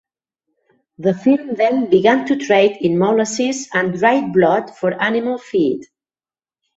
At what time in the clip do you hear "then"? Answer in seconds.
1.53-1.91